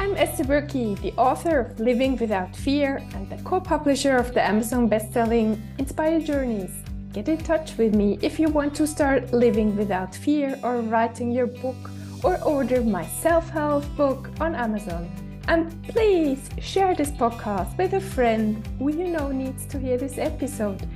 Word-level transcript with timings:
Burki, 0.00 1.00
the 1.02 1.12
author 1.12 1.60
of 1.60 1.78
Living 1.78 2.16
Without 2.16 2.56
Fear 2.56 3.02
and 3.14 3.28
the 3.28 3.36
co 3.44 3.60
publisher 3.60 4.16
of 4.16 4.32
the 4.32 4.42
Amazon 4.42 4.88
best-selling 4.88 5.62
Inspire 5.78 6.20
Journeys. 6.20 6.70
Get 7.12 7.28
in 7.28 7.38
touch 7.38 7.76
with 7.76 7.94
me 7.94 8.18
if 8.22 8.38
you 8.38 8.48
want 8.48 8.74
to 8.76 8.86
start 8.86 9.32
living 9.32 9.76
without 9.76 10.14
fear 10.14 10.58
or 10.62 10.80
writing 10.80 11.30
your 11.30 11.46
book 11.46 11.90
or 12.22 12.42
order 12.44 12.82
my 12.82 13.06
self 13.06 13.50
help 13.50 13.84
book 13.96 14.30
on 14.40 14.54
Amazon. 14.54 15.10
And 15.48 15.70
please 15.88 16.48
share 16.60 16.94
this 16.94 17.10
podcast 17.10 17.76
with 17.76 17.94
a 17.94 18.00
friend 18.00 18.66
who 18.78 18.90
you 18.90 19.08
know 19.08 19.30
needs 19.30 19.66
to 19.66 19.78
hear 19.78 19.98
this 19.98 20.18
episode 20.18 20.86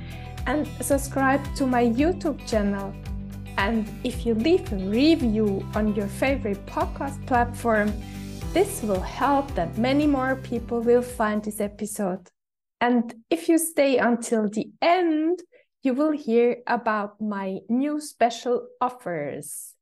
and 0.47 0.67
subscribe 0.81 1.41
to 1.55 1.67
my 1.67 1.83
YouTube 1.85 2.45
channel. 2.47 2.93
And 3.57 3.87
if 4.03 4.25
you 4.25 4.33
leave 4.33 4.71
a 4.73 4.77
review 4.77 5.65
on 5.75 5.95
your 5.95 6.07
favorite 6.07 6.65
podcast 6.65 7.25
platform, 7.25 7.93
this 8.55 8.81
will 8.83 9.01
help 9.01 9.53
that 9.53 9.77
many 9.77 10.07
more 10.07 10.37
people 10.37 10.79
will 10.79 11.01
find 11.01 11.43
this 11.43 11.59
episode. 11.59 12.29
And 12.79 13.13
if 13.29 13.49
you 13.49 13.57
stay 13.57 13.97
until 13.97 14.47
the 14.47 14.69
end, 14.81 15.39
you 15.83 15.93
will 15.93 16.13
hear 16.13 16.59
about 16.65 17.19
my 17.19 17.59
new 17.67 17.99
special 17.99 18.65
offers. 18.79 19.73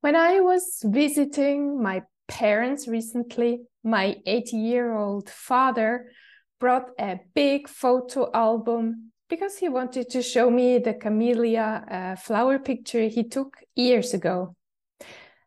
When 0.00 0.16
I 0.16 0.40
was 0.40 0.82
visiting 0.84 1.80
my 1.80 2.02
parents 2.26 2.88
recently, 2.88 3.60
my 3.84 4.16
80 4.26 4.56
year 4.56 4.92
old 4.92 5.30
father 5.30 6.10
brought 6.58 6.90
a 6.98 7.20
big 7.32 7.68
photo 7.68 8.28
album 8.34 9.12
because 9.30 9.56
he 9.56 9.68
wanted 9.68 10.10
to 10.10 10.20
show 10.20 10.50
me 10.50 10.78
the 10.78 10.94
camellia 10.94 11.84
uh, 11.88 12.16
flower 12.16 12.58
picture 12.58 13.06
he 13.06 13.22
took 13.22 13.58
years 13.76 14.14
ago. 14.14 14.56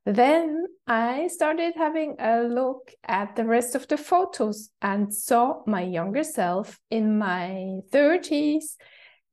Then 0.05 0.65
I 0.85 1.27
started 1.27 1.73
having 1.75 2.15
a 2.19 2.43
look 2.43 2.91
at 3.03 3.35
the 3.35 3.43
rest 3.43 3.73
of 3.73 3.87
the 3.87 3.97
photos 3.97 4.69
and 4.81 5.13
saw 5.13 5.63
my 5.65 5.81
younger 5.81 6.23
self 6.23 6.79
in 6.91 7.17
my 7.17 7.79
30s 7.91 8.75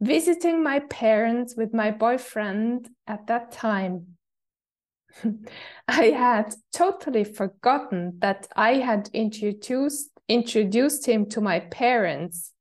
visiting 0.01 0.63
my 0.63 0.81
parents 0.81 1.55
with 1.57 1.75
my 1.75 1.91
boyfriend 1.91 2.89
at 3.07 3.27
that 3.27 3.53
time. 3.53 4.17
I 5.89 6.05
had 6.07 6.55
totally 6.73 7.25
forgotten 7.25 8.19
that 8.21 8.49
I 8.57 8.75
had 8.75 9.11
introduced 9.13 10.09
introduced 10.29 11.05
him 11.05 11.27
to 11.27 11.41
my 11.43 11.61
parents. 11.61 12.53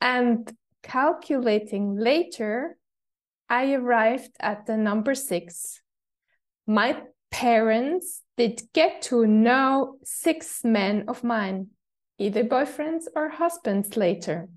And 0.00 0.50
calculating 0.82 1.94
later, 1.96 2.76
I 3.48 3.74
arrived 3.74 4.32
at 4.40 4.66
the 4.66 4.76
number 4.76 5.14
six 5.14 5.80
my 6.70 7.02
parents 7.32 8.22
did 8.36 8.62
get 8.72 9.02
to 9.02 9.26
know 9.26 9.96
six 10.04 10.62
men 10.62 11.04
of 11.08 11.24
mine, 11.24 11.66
either 12.16 12.44
boyfriends 12.44 13.06
or 13.16 13.28
husbands 13.28 13.96
later. 13.96 14.48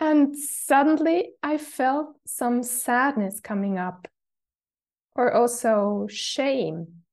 And 0.00 0.36
suddenly 0.36 1.30
I 1.40 1.56
felt 1.56 2.16
some 2.26 2.64
sadness 2.64 3.38
coming 3.38 3.78
up, 3.78 4.08
or 5.14 5.32
also 5.32 6.08
shame. 6.10 7.04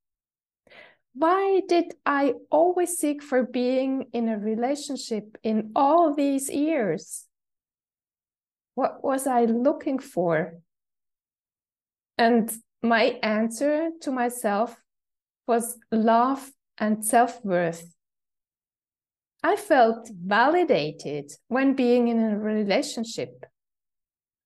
Why 1.13 1.61
did 1.67 1.93
I 2.07 2.33
always 2.49 2.97
seek 2.97 3.21
for 3.21 3.43
being 3.43 4.07
in 4.13 4.29
a 4.29 4.39
relationship 4.39 5.37
in 5.43 5.71
all 5.75 6.15
these 6.15 6.49
years? 6.49 7.25
What 8.73 9.03
was 9.03 9.27
I 9.27 9.45
looking 9.45 9.99
for? 9.99 10.55
And 12.17 12.51
my 12.85 13.19
answer 13.23 13.89
to 14.01 14.11
myself 14.11 14.77
was 15.47 15.77
love 15.91 16.51
and 16.77 17.03
self 17.03 17.43
worth. 17.43 17.93
I 19.43 19.55
felt 19.55 20.09
validated 20.09 21.31
when 21.47 21.75
being 21.75 22.07
in 22.07 22.19
a 22.19 22.39
relationship. 22.39 23.45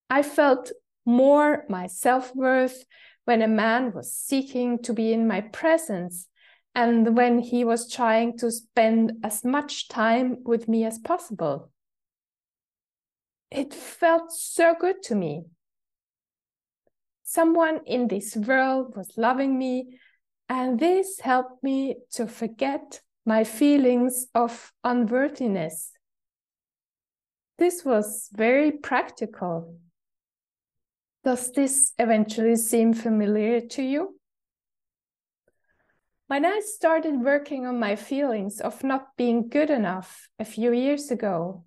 I 0.10 0.24
felt 0.24 0.72
more 1.06 1.66
my 1.70 1.88
self 1.88 2.36
worth 2.36 2.86
when 3.26 3.42
a 3.42 3.48
man 3.48 3.94
was 3.94 4.14
seeking 4.14 4.80
to 4.84 4.94
be 4.94 5.14
in 5.14 5.28
my 5.28 5.42
presence 5.42 6.28
and 6.76 7.16
when 7.16 7.40
he 7.40 7.64
was 7.64 7.92
trying 7.92 8.38
to 8.38 8.52
spend 8.52 9.14
as 9.24 9.44
much 9.44 9.88
time 9.88 10.38
with 10.44 10.68
me 10.68 10.86
as 10.86 10.98
possible. 11.00 11.72
It 13.52 13.74
felt 13.74 14.32
so 14.32 14.76
good 14.80 15.02
to 15.04 15.16
me 15.16 15.46
someone 17.30 17.80
in 17.86 18.08
this 18.08 18.36
world 18.36 18.96
was 18.98 19.14
loving 19.16 19.58
me, 19.58 20.00
and 20.50 20.80
this 20.80 21.20
helped 21.20 21.64
me 21.64 21.96
to 22.12 22.26
forget 22.26 23.02
my 23.24 23.44
feelings 23.44 24.26
of 24.34 24.74
unworthiness. 24.84 25.92
This 27.60 27.86
was 27.86 28.30
very 28.34 28.72
practical. 28.72 29.78
Does 31.24 31.52
this 31.52 31.94
eventually 32.00 32.56
seem 32.56 32.94
familiar 32.94 33.62
to 33.62 33.84
you? 33.84 34.20
When 36.26 36.46
I 36.46 36.62
started 36.64 37.22
working 37.22 37.68
on 37.68 37.80
my 37.80 37.96
feelings 37.96 38.60
of 38.60 38.84
not 38.84 39.16
being 39.18 39.50
good 39.50 39.70
enough 39.70 40.30
a 40.40 40.46
few 40.46 40.72
years 40.74 41.12
ago, 41.12 41.64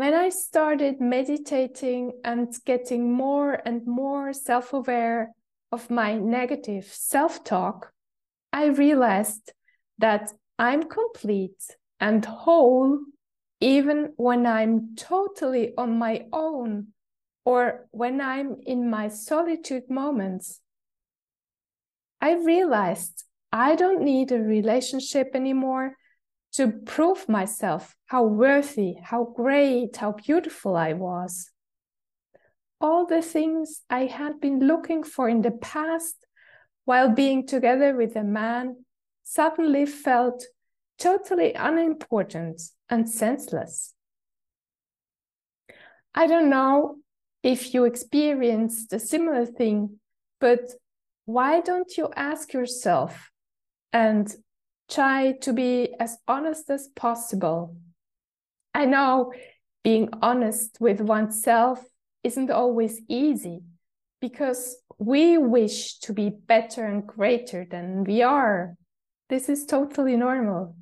when 0.00 0.14
I 0.14 0.30
started 0.30 0.98
meditating 0.98 2.12
and 2.24 2.48
getting 2.64 3.12
more 3.12 3.60
and 3.66 3.86
more 3.86 4.32
self 4.32 4.72
aware 4.72 5.34
of 5.70 5.90
my 5.90 6.14
negative 6.16 6.86
self 6.86 7.44
talk, 7.44 7.92
I 8.50 8.68
realized 8.68 9.52
that 9.98 10.32
I'm 10.58 10.84
complete 10.84 11.62
and 12.00 12.24
whole 12.24 13.00
even 13.60 14.14
when 14.16 14.46
I'm 14.46 14.96
totally 14.96 15.74
on 15.76 15.98
my 15.98 16.24
own 16.32 16.94
or 17.44 17.86
when 17.90 18.22
I'm 18.22 18.56
in 18.64 18.88
my 18.88 19.08
solitude 19.08 19.90
moments. 19.90 20.62
I 22.22 22.36
realized 22.36 23.24
I 23.52 23.76
don't 23.76 24.00
need 24.00 24.32
a 24.32 24.40
relationship 24.40 25.32
anymore 25.34 25.98
to 26.52 26.68
prove 26.68 27.28
myself 27.28 27.94
how 28.06 28.24
worthy, 28.24 28.94
how 29.02 29.24
great, 29.24 29.96
how 29.96 30.12
beautiful 30.12 30.76
I 30.76 30.92
was. 30.92 31.50
All 32.80 33.06
the 33.06 33.22
things 33.22 33.82
I 33.88 34.06
had 34.06 34.40
been 34.40 34.60
looking 34.60 35.04
for 35.04 35.28
in 35.28 35.42
the 35.42 35.50
past 35.50 36.26
while 36.84 37.08
being 37.08 37.46
together 37.46 37.94
with 37.94 38.16
a 38.16 38.24
man 38.24 38.84
suddenly 39.22 39.86
felt 39.86 40.44
totally 40.98 41.52
unimportant 41.54 42.60
and 42.88 43.08
senseless. 43.08 43.94
I 46.14 46.26
don't 46.26 46.50
know 46.50 46.96
if 47.42 47.72
you 47.72 47.84
experienced 47.84 48.92
a 48.92 48.98
similar 48.98 49.46
thing, 49.46 50.00
but 50.40 50.72
why 51.26 51.60
don't 51.60 51.96
you 51.96 52.08
ask 52.16 52.52
yourself 52.52 53.30
and 53.92 54.34
try 54.90 55.32
to 55.40 55.52
be 55.52 55.94
as 55.98 56.18
honest 56.26 56.68
as 56.70 56.88
possible. 56.88 57.76
I 58.74 58.84
know 58.86 59.32
being 59.82 60.10
honest 60.20 60.78
with 60.80 61.00
oneself 61.00 61.82
isn't 62.22 62.50
always 62.50 63.00
easy 63.08 63.62
because 64.20 64.76
we 64.98 65.38
wish 65.38 65.98
to 66.00 66.12
be 66.12 66.28
better 66.28 66.84
and 66.84 67.06
greater 67.06 67.64
than 67.70 68.04
we 68.04 68.22
are. 68.22 68.76
This 69.28 69.48
is 69.48 69.64
totally 69.64 70.16
normal. 70.16 70.76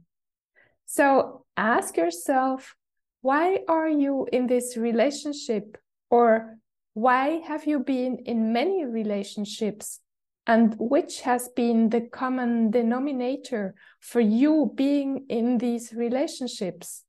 So 0.86 1.44
ask 1.56 1.96
yourself, 1.96 2.74
why 3.20 3.60
are 3.68 3.88
you 3.88 4.26
in 4.32 4.46
this 4.46 4.76
relationship? 4.76 5.76
Or 6.10 6.56
why 6.94 7.42
have 7.46 7.66
you 7.66 7.78
been 7.78 8.16
in 8.26 8.52
many 8.52 8.84
relationships 8.84 10.00
and 10.48 10.74
which 10.78 11.20
has 11.20 11.50
been 11.54 11.90
the 11.90 12.00
common 12.00 12.70
denominator 12.70 13.74
for 14.00 14.20
you 14.20 14.72
being 14.74 15.26
in 15.28 15.58
these 15.58 15.92
relationships? 15.92 17.04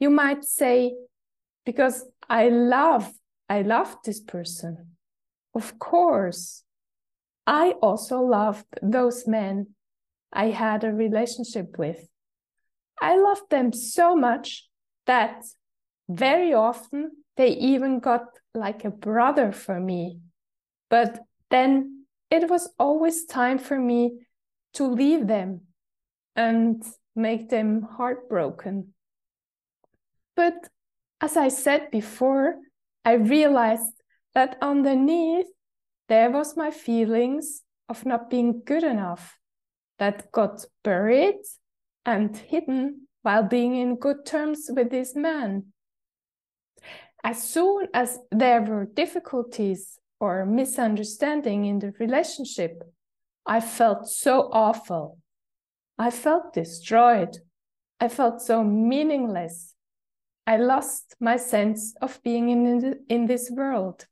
You 0.00 0.08
might 0.08 0.42
say 0.42 0.94
because 1.64 2.04
i 2.28 2.48
love 2.48 3.12
i 3.48 3.62
love 3.62 3.96
this 4.04 4.18
person. 4.18 4.96
Of 5.54 5.78
course. 5.78 6.64
I 7.46 7.72
also 7.82 8.20
loved 8.20 8.66
those 8.82 9.26
men 9.26 9.74
i 10.32 10.46
had 10.46 10.84
a 10.84 10.92
relationship 10.92 11.76
with. 11.78 12.08
I 13.00 13.18
loved 13.18 13.50
them 13.50 13.72
so 13.72 14.16
much 14.16 14.68
that 15.06 15.44
very 16.08 16.54
often 16.54 17.10
they 17.36 17.50
even 17.50 18.00
got 18.00 18.24
like 18.54 18.84
a 18.84 18.90
brother 18.90 19.52
for 19.52 19.78
me. 19.80 20.20
But 20.88 21.18
then 21.50 22.01
it 22.32 22.48
was 22.48 22.70
always 22.78 23.26
time 23.26 23.58
for 23.58 23.78
me 23.78 24.20
to 24.72 24.86
leave 24.86 25.26
them 25.26 25.60
and 26.34 26.82
make 27.14 27.50
them 27.50 27.82
heartbroken. 27.82 28.94
But 30.34 30.54
as 31.20 31.36
I 31.36 31.48
said 31.48 31.90
before, 31.90 32.56
I 33.04 33.12
realized 33.12 33.92
that 34.34 34.56
underneath 34.62 35.46
there 36.08 36.30
was 36.30 36.56
my 36.56 36.70
feelings 36.70 37.64
of 37.90 38.06
not 38.06 38.30
being 38.30 38.62
good 38.64 38.82
enough 38.82 39.36
that 39.98 40.32
got 40.32 40.64
buried 40.82 41.42
and 42.06 42.34
hidden 42.34 43.08
while 43.20 43.42
being 43.42 43.76
in 43.76 43.96
good 43.96 44.24
terms 44.24 44.70
with 44.74 44.90
this 44.90 45.14
man. 45.14 45.66
As 47.22 47.42
soon 47.46 47.88
as 47.92 48.18
there 48.30 48.62
were 48.62 48.86
difficulties 48.86 49.98
or 50.22 50.46
misunderstanding 50.46 51.64
in 51.64 51.80
the 51.80 51.92
relationship, 51.98 52.80
I 53.44 53.58
felt 53.60 54.06
so 54.06 54.48
awful. 54.52 55.18
I 55.98 56.12
felt 56.12 56.52
destroyed. 56.54 57.38
I 57.98 58.06
felt 58.06 58.40
so 58.40 58.62
meaningless. 58.62 59.74
I 60.46 60.58
lost 60.58 61.16
my 61.18 61.36
sense 61.36 61.96
of 62.00 62.22
being 62.22 62.50
in, 62.50 63.00
in 63.08 63.26
this 63.26 63.50
world. 63.50 64.06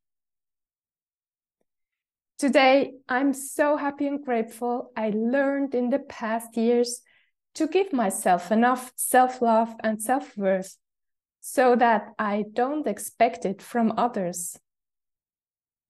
Today, 2.38 2.94
I'm 3.08 3.32
so 3.32 3.76
happy 3.76 4.08
and 4.08 4.24
grateful 4.24 4.90
I 4.96 5.12
learned 5.14 5.76
in 5.76 5.90
the 5.90 6.00
past 6.00 6.56
years 6.56 7.02
to 7.54 7.68
give 7.68 7.92
myself 7.92 8.50
enough 8.50 8.90
self 8.96 9.40
love 9.40 9.76
and 9.84 10.02
self 10.02 10.36
worth 10.36 10.76
so 11.40 11.76
that 11.76 12.08
I 12.18 12.46
don't 12.52 12.88
expect 12.88 13.44
it 13.44 13.62
from 13.62 13.94
others. 13.96 14.58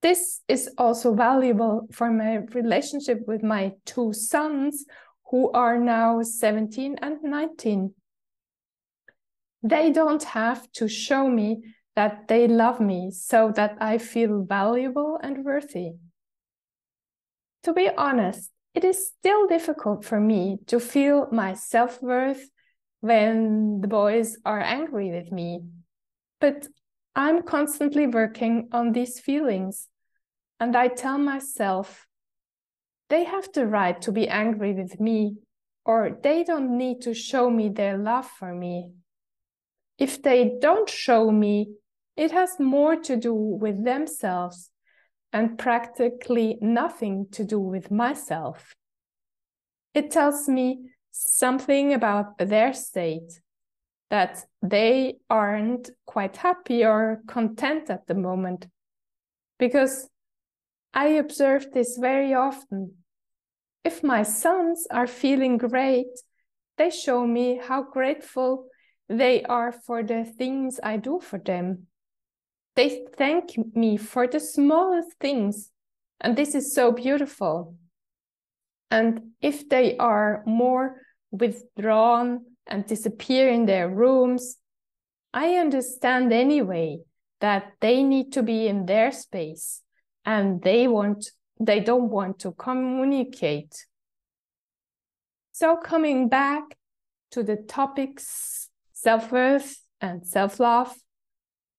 This 0.02 0.40
is 0.48 0.70
also 0.78 1.14
valuable 1.14 1.86
for 1.92 2.10
my 2.10 2.36
relationship 2.54 3.20
with 3.26 3.42
my 3.42 3.72
two 3.84 4.12
sons, 4.12 4.86
who 5.30 5.50
are 5.52 5.78
now 5.78 6.22
17 6.22 6.96
and 7.00 7.22
19. 7.22 7.94
They 9.62 9.92
don't 9.92 10.24
have 10.24 10.70
to 10.72 10.88
show 10.88 11.28
me 11.28 11.62
that 11.94 12.28
they 12.28 12.48
love 12.48 12.80
me 12.80 13.10
so 13.10 13.52
that 13.54 13.76
I 13.80 13.98
feel 13.98 14.42
valuable 14.42 15.18
and 15.22 15.44
worthy. 15.44 15.92
To 17.64 17.72
be 17.72 17.90
honest, 17.96 18.50
it 18.74 18.84
is 18.84 19.08
still 19.08 19.46
difficult 19.46 20.04
for 20.04 20.18
me 20.18 20.58
to 20.66 20.80
feel 20.80 21.28
my 21.30 21.54
self 21.54 22.02
worth 22.02 22.48
when 23.00 23.80
the 23.80 23.88
boys 23.88 24.36
are 24.44 24.60
angry 24.60 25.10
with 25.10 25.30
me. 25.30 25.60
But 26.40 26.66
I'm 27.14 27.42
constantly 27.42 28.06
working 28.06 28.68
on 28.72 28.92
these 28.92 29.20
feelings, 29.20 29.88
and 30.60 30.76
I 30.76 30.88
tell 30.88 31.18
myself 31.18 32.06
they 33.08 33.24
have 33.24 33.48
the 33.52 33.66
right 33.66 34.00
to 34.02 34.12
be 34.12 34.28
angry 34.28 34.74
with 34.74 35.00
me, 35.00 35.38
or 35.84 36.18
they 36.22 36.44
don't 36.44 36.76
need 36.76 37.00
to 37.00 37.14
show 37.14 37.50
me 37.50 37.70
their 37.70 37.96
love 37.98 38.26
for 38.26 38.54
me. 38.54 38.92
If 39.98 40.22
they 40.22 40.52
don't 40.60 40.88
show 40.88 41.30
me, 41.30 41.72
it 42.16 42.30
has 42.30 42.60
more 42.60 42.96
to 42.96 43.16
do 43.16 43.34
with 43.34 43.84
themselves 43.84 44.70
and 45.32 45.58
practically 45.58 46.58
nothing 46.60 47.28
to 47.32 47.44
do 47.44 47.58
with 47.58 47.90
myself. 47.90 48.74
It 49.94 50.10
tells 50.10 50.48
me 50.48 50.90
something 51.10 51.94
about 51.94 52.36
their 52.38 52.74
state, 52.74 53.40
that 54.10 54.44
they 54.60 55.16
aren't 55.30 55.90
quite 56.04 56.36
happy 56.36 56.84
or 56.84 57.22
content 57.26 57.88
at 57.88 58.06
the 58.06 58.14
moment. 58.14 58.66
Because 59.58 60.09
I 60.92 61.08
observe 61.08 61.72
this 61.72 61.96
very 61.96 62.34
often. 62.34 62.94
If 63.84 64.02
my 64.02 64.22
sons 64.22 64.86
are 64.90 65.06
feeling 65.06 65.56
great, 65.56 66.08
they 66.76 66.90
show 66.90 67.26
me 67.26 67.60
how 67.62 67.82
grateful 67.82 68.66
they 69.08 69.42
are 69.44 69.72
for 69.72 70.02
the 70.02 70.24
things 70.24 70.80
I 70.82 70.96
do 70.96 71.20
for 71.20 71.38
them. 71.38 71.86
They 72.76 73.06
thank 73.16 73.56
me 73.74 73.96
for 73.96 74.26
the 74.26 74.40
smallest 74.40 75.18
things. 75.20 75.70
And 76.20 76.36
this 76.36 76.54
is 76.54 76.74
so 76.74 76.92
beautiful. 76.92 77.76
And 78.90 79.32
if 79.40 79.68
they 79.68 79.96
are 79.96 80.42
more 80.46 81.00
withdrawn 81.30 82.44
and 82.66 82.86
disappear 82.86 83.48
in 83.48 83.66
their 83.66 83.88
rooms, 83.88 84.56
I 85.32 85.54
understand 85.54 86.32
anyway 86.32 86.98
that 87.40 87.72
they 87.80 88.02
need 88.02 88.32
to 88.32 88.42
be 88.42 88.66
in 88.66 88.86
their 88.86 89.12
space 89.12 89.82
and 90.30 90.62
they 90.62 90.86
want 90.86 91.32
they 91.58 91.80
don't 91.80 92.08
want 92.08 92.38
to 92.38 92.52
communicate. 92.52 93.74
So 95.52 95.76
coming 95.76 96.28
back 96.28 96.62
to 97.32 97.42
the 97.42 97.56
topics 97.56 98.70
self-worth 98.92 99.82
and 100.00 100.26
self-love, 100.26 100.94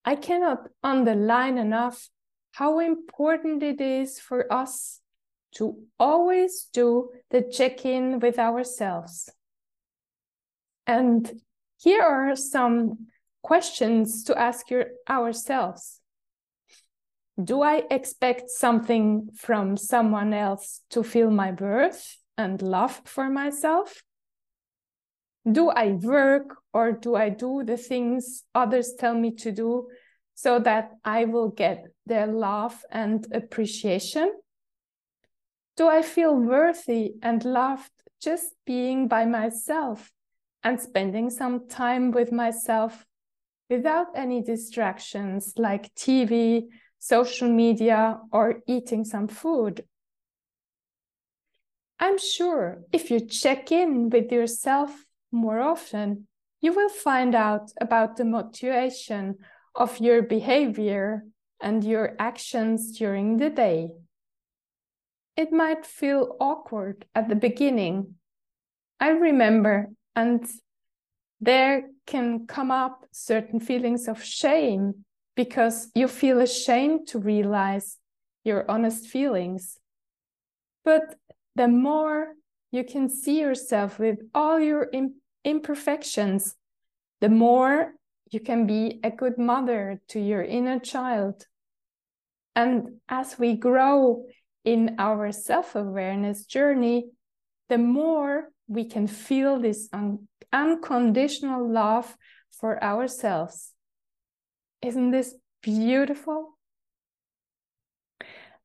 I 0.05 0.15
cannot 0.15 0.67
underline 0.83 1.57
enough 1.57 2.09
how 2.51 2.79
important 2.79 3.63
it 3.63 3.81
is 3.81 4.19
for 4.19 4.51
us 4.53 4.99
to 5.55 5.77
always 5.97 6.67
do 6.73 7.09
the 7.31 7.41
check 7.41 7.85
in 7.85 8.19
with 8.19 8.37
ourselves. 8.37 9.29
And 10.85 11.41
here 11.81 12.03
are 12.03 12.35
some 12.35 13.07
questions 13.41 14.23
to 14.25 14.37
ask 14.37 14.69
your, 14.69 14.87
ourselves. 15.09 16.00
Do 17.41 17.61
I 17.61 17.83
expect 17.89 18.49
something 18.49 19.29
from 19.35 19.77
someone 19.77 20.33
else 20.33 20.81
to 20.89 21.03
feel 21.03 21.31
my 21.31 21.51
worth 21.51 22.17
and 22.37 22.61
love 22.61 23.01
for 23.05 23.29
myself? 23.29 24.03
Do 25.49 25.69
I 25.69 25.93
work 25.93 26.57
or 26.73 26.91
do 26.91 27.15
I 27.15 27.29
do 27.29 27.63
the 27.65 27.77
things 27.77 28.43
others 28.53 28.93
tell 28.99 29.15
me 29.15 29.31
to 29.35 29.51
do 29.51 29.87
so 30.35 30.59
that 30.59 30.91
I 31.03 31.25
will 31.25 31.49
get 31.49 31.85
their 32.05 32.27
love 32.27 32.83
and 32.91 33.25
appreciation? 33.31 34.33
Do 35.77 35.87
I 35.87 36.01
feel 36.01 36.35
worthy 36.35 37.13
and 37.23 37.43
loved 37.43 37.91
just 38.21 38.53
being 38.65 39.07
by 39.07 39.25
myself 39.25 40.11
and 40.63 40.79
spending 40.79 41.29
some 41.29 41.67
time 41.67 42.11
with 42.11 42.31
myself 42.31 43.05
without 43.69 44.07
any 44.15 44.43
distractions 44.43 45.53
like 45.57 45.93
TV, 45.95 46.67
social 47.01 47.49
media, 47.49 48.19
or 48.31 48.61
eating 48.67 49.03
some 49.03 49.27
food? 49.27 49.83
I'm 51.99 52.17
sure 52.17 52.83
if 52.93 53.11
you 53.11 53.19
check 53.19 53.71
in 53.71 54.09
with 54.09 54.31
yourself 54.31 55.05
more 55.31 55.59
often, 55.59 56.27
you 56.61 56.71
will 56.73 56.89
find 56.89 57.35
out 57.35 57.71
about 57.81 58.15
the 58.15 58.25
motivation 58.25 59.39
of 59.75 59.99
your 59.99 60.21
behavior 60.21 61.23
and 61.59 61.83
your 61.83 62.15
actions 62.19 62.97
during 62.97 63.37
the 63.37 63.49
day 63.49 63.89
it 65.37 65.51
might 65.51 65.85
feel 65.85 66.35
awkward 66.39 67.05
at 67.15 67.29
the 67.29 67.35
beginning. 67.35 68.15
I 68.99 69.09
remember, 69.09 69.89
and 70.15 70.45
there 71.39 71.89
can 72.05 72.45
come 72.47 72.71
up 72.71 73.05
certain 73.11 73.59
feelings 73.59 74.07
of 74.07 74.23
shame 74.23 75.05
because 75.35 75.89
you 75.95 76.07
feel 76.07 76.41
ashamed 76.41 77.07
to 77.07 77.19
realize 77.19 77.97
your 78.43 78.69
honest 78.69 79.07
feelings. 79.07 79.77
But 80.83 81.15
the 81.55 81.67
more 81.67 82.33
you 82.71 82.83
can 82.83 83.09
see 83.09 83.39
yourself 83.39 83.99
with 83.99 84.19
all 84.33 84.59
your 84.59 84.89
imperfections, 85.43 86.55
the 87.19 87.29
more 87.29 87.93
you 88.31 88.39
can 88.39 88.65
be 88.65 88.99
a 89.03 89.11
good 89.11 89.37
mother 89.37 90.01
to 90.09 90.19
your 90.19 90.41
inner 90.41 90.79
child. 90.79 91.45
And 92.55 92.99
as 93.09 93.37
we 93.37 93.55
grow 93.55 94.25
in 94.63 94.95
our 94.99 95.31
self 95.31 95.75
awareness 95.75 96.45
journey, 96.45 97.11
the 97.69 97.77
more 97.77 98.49
we 98.67 98.85
can 98.85 99.07
feel 99.07 99.59
this 99.59 99.89
un 99.93 100.27
unconditional 100.53 101.69
love 101.71 102.17
for 102.51 102.81
ourselves. 102.83 103.70
Isn't 104.81 105.11
this 105.11 105.35
beautiful? 105.61 106.57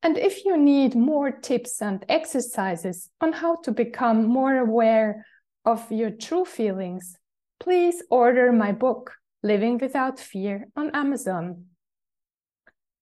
And 0.01 0.17
if 0.17 0.45
you 0.45 0.57
need 0.57 0.95
more 0.95 1.31
tips 1.31 1.81
and 1.81 2.03
exercises 2.09 3.09
on 3.21 3.33
how 3.33 3.57
to 3.63 3.71
become 3.71 4.25
more 4.25 4.57
aware 4.57 5.25
of 5.65 5.91
your 5.91 6.11
true 6.11 6.45
feelings, 6.45 7.17
please 7.59 8.03
order 8.09 8.51
my 8.51 8.71
book, 8.71 9.13
Living 9.43 9.77
Without 9.77 10.19
Fear, 10.19 10.67
on 10.75 10.91
Amazon. 10.95 11.65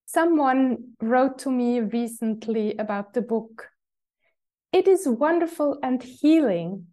Someone 0.05 0.93
wrote 1.01 1.39
to 1.39 1.51
me 1.51 1.79
recently 1.79 2.75
about 2.77 3.13
the 3.13 3.21
book. 3.21 3.69
It 4.71 4.87
is 4.87 5.07
wonderful 5.07 5.79
and 5.81 6.01
healing. 6.03 6.87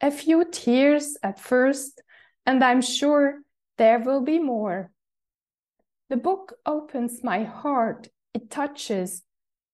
A 0.00 0.10
few 0.10 0.44
tears 0.44 1.16
at 1.22 1.40
first, 1.40 2.02
and 2.44 2.62
I'm 2.62 2.82
sure 2.82 3.40
there 3.78 4.00
will 4.00 4.20
be 4.22 4.38
more. 4.38 4.91
The 6.12 6.18
book 6.18 6.58
opens 6.66 7.24
my 7.24 7.44
heart, 7.44 8.08
it 8.34 8.50
touches. 8.50 9.22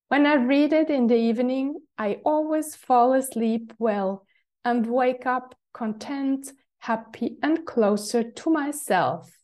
When 0.07 0.25
I 0.25 0.35
read 0.35 0.73
it 0.73 0.89
in 0.89 1.09
the 1.09 1.17
evening, 1.17 1.81
I 1.99 2.21
always 2.25 2.77
fall 2.77 3.13
asleep 3.13 3.73
well 3.81 4.25
and 4.65 4.87
wake 4.87 5.27
up 5.27 5.57
content, 5.75 6.53
happy, 6.79 7.39
and 7.43 7.67
closer 7.67 8.23
to 8.23 8.51
myself. 8.51 9.37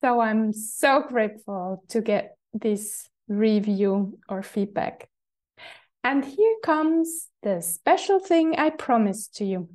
So 0.00 0.20
I'm 0.20 0.54
so 0.54 1.02
grateful 1.06 1.84
to 1.88 2.00
get 2.00 2.38
this 2.54 3.10
review 3.28 4.18
or 4.26 4.42
feedback. 4.42 5.10
And 6.02 6.24
here 6.24 6.56
comes 6.64 7.28
the 7.42 7.60
special 7.60 8.18
thing 8.18 8.54
I 8.56 8.70
promised 8.70 9.34
to 9.34 9.44
you. 9.44 9.68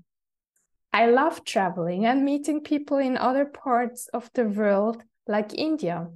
I 0.96 1.08
love 1.08 1.44
traveling 1.44 2.06
and 2.06 2.24
meeting 2.24 2.62
people 2.62 3.00
in 3.00 3.18
other 3.18 3.44
parts 3.44 4.08
of 4.14 4.32
the 4.34 4.46
world, 4.46 5.04
like 5.28 5.54
India. 5.54 6.08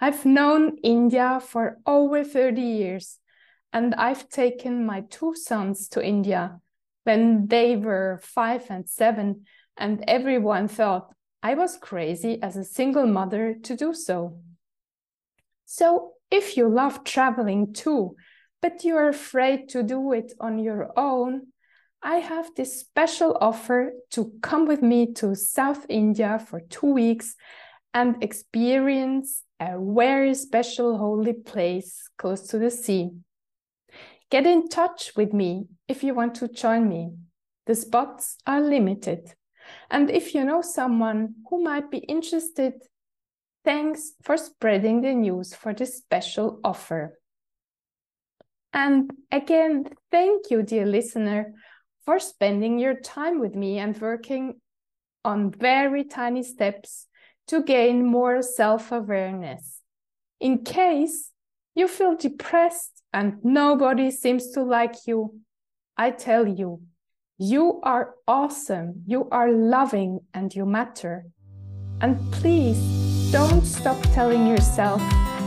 I've 0.00 0.24
known 0.24 0.76
India 0.84 1.40
for 1.40 1.78
over 1.84 2.22
30 2.22 2.62
years, 2.62 3.18
and 3.72 3.96
I've 3.96 4.28
taken 4.28 4.86
my 4.86 5.00
two 5.10 5.34
sons 5.34 5.88
to 5.88 6.06
India 6.06 6.60
when 7.02 7.48
they 7.48 7.74
were 7.74 8.20
five 8.22 8.70
and 8.70 8.88
seven, 8.88 9.44
and 9.76 10.04
everyone 10.06 10.68
thought 10.68 11.12
I 11.42 11.54
was 11.54 11.76
crazy 11.76 12.40
as 12.40 12.56
a 12.56 12.62
single 12.62 13.08
mother 13.08 13.56
to 13.64 13.76
do 13.76 13.92
so. 13.92 14.38
So, 15.64 16.12
if 16.30 16.56
you 16.56 16.68
love 16.68 17.02
traveling 17.02 17.72
too, 17.72 18.14
but 18.62 18.84
you're 18.84 19.08
afraid 19.08 19.68
to 19.70 19.82
do 19.82 20.12
it 20.12 20.32
on 20.38 20.60
your 20.60 20.92
own, 20.96 21.48
I 22.02 22.16
have 22.16 22.54
this 22.54 22.80
special 22.80 23.36
offer 23.40 23.92
to 24.12 24.32
come 24.42 24.66
with 24.66 24.82
me 24.82 25.12
to 25.14 25.34
South 25.34 25.86
India 25.88 26.38
for 26.38 26.60
two 26.60 26.92
weeks 26.92 27.34
and 27.94 28.22
experience 28.22 29.42
a 29.58 29.78
very 29.78 30.34
special 30.34 30.98
holy 30.98 31.32
place 31.32 32.08
close 32.18 32.42
to 32.48 32.58
the 32.58 32.70
sea. 32.70 33.10
Get 34.30 34.46
in 34.46 34.68
touch 34.68 35.12
with 35.16 35.32
me 35.32 35.66
if 35.88 36.02
you 36.02 36.14
want 36.14 36.34
to 36.36 36.48
join 36.48 36.88
me. 36.88 37.12
The 37.66 37.74
spots 37.74 38.36
are 38.46 38.60
limited. 38.60 39.34
And 39.90 40.10
if 40.10 40.34
you 40.34 40.44
know 40.44 40.62
someone 40.62 41.36
who 41.48 41.62
might 41.62 41.90
be 41.90 41.98
interested, 41.98 42.74
thanks 43.64 44.12
for 44.22 44.36
spreading 44.36 45.00
the 45.00 45.14
news 45.14 45.54
for 45.54 45.72
this 45.72 45.96
special 45.96 46.60
offer. 46.62 47.18
And 48.72 49.10
again, 49.32 49.86
thank 50.10 50.50
you, 50.50 50.62
dear 50.62 50.86
listener, 50.86 51.54
for 52.06 52.20
spending 52.20 52.78
your 52.78 52.94
time 52.94 53.40
with 53.40 53.54
me 53.56 53.78
and 53.78 54.00
working 54.00 54.54
on 55.24 55.50
very 55.50 56.04
tiny 56.04 56.42
steps 56.44 57.08
to 57.48 57.62
gain 57.62 58.06
more 58.06 58.40
self 58.42 58.92
awareness. 58.92 59.80
In 60.40 60.64
case 60.64 61.32
you 61.74 61.88
feel 61.88 62.16
depressed 62.16 63.02
and 63.12 63.44
nobody 63.44 64.10
seems 64.10 64.52
to 64.52 64.62
like 64.62 64.94
you, 65.06 65.40
I 65.96 66.12
tell 66.12 66.46
you, 66.46 66.82
you 67.38 67.80
are 67.82 68.14
awesome, 68.28 69.02
you 69.06 69.28
are 69.30 69.50
loving, 69.50 70.20
and 70.32 70.54
you 70.54 70.64
matter. 70.64 71.26
And 72.00 72.16
please 72.32 72.78
don't 73.32 73.64
stop 73.64 74.00
telling 74.14 74.46
yourself 74.46 75.02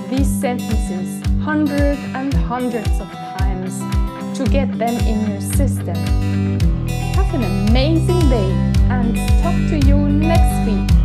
these 0.10 0.30
sentences 0.42 1.26
hundreds 1.44 2.00
and 2.14 2.34
hundreds 2.34 3.00
of 3.00 3.08
times 3.12 3.29
to 4.40 4.50
get 4.50 4.72
them 4.78 4.96
in 5.06 5.32
your 5.32 5.42
system. 5.42 5.96
Have 6.88 7.34
an 7.34 7.44
amazing 7.44 8.22
day 8.30 8.52
and 8.90 9.14
talk 9.44 9.54
to 9.70 9.86
you 9.86 9.98
next 9.98 10.66
week. 10.66 10.99